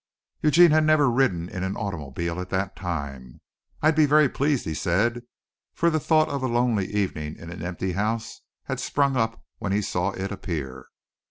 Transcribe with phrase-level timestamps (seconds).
[0.41, 3.39] Eugene had never ridden in an automobile at that time.
[3.83, 5.21] "I'd be very pleased," he said,
[5.75, 9.71] for the thought of a lonely evening in an empty house had sprung up when
[9.73, 10.87] he saw it appear.